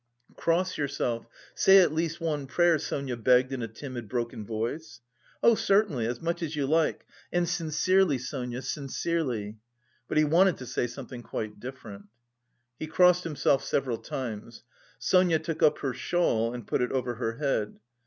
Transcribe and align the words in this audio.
"Cross 0.35 0.79
yourself, 0.79 1.27
say 1.53 1.77
at 1.77 1.93
least 1.93 2.19
one 2.19 2.47
prayer," 2.47 2.79
Sonia 2.79 3.15
begged 3.15 3.53
in 3.53 3.61
a 3.61 3.67
timid 3.67 4.09
broken 4.09 4.43
voice. 4.43 4.99
"Oh 5.43 5.53
certainly, 5.53 6.07
as 6.07 6.23
much 6.23 6.41
as 6.41 6.55
you 6.55 6.65
like! 6.65 7.05
And 7.31 7.47
sincerely, 7.47 8.17
Sonia, 8.17 8.63
sincerely...." 8.63 9.59
But 10.07 10.17
he 10.17 10.23
wanted 10.23 10.57
to 10.57 10.65
say 10.65 10.87
something 10.87 11.21
quite 11.21 11.59
different. 11.59 12.05
He 12.79 12.87
crossed 12.87 13.25
himself 13.25 13.63
several 13.63 13.99
times. 13.99 14.63
Sonia 14.97 15.37
took 15.37 15.61
up 15.61 15.77
her 15.81 15.93
shawl 15.93 16.51
and 16.51 16.65
put 16.65 16.81
it 16.81 16.91
over 16.91 17.13
her 17.21 17.33
head. 17.33 17.79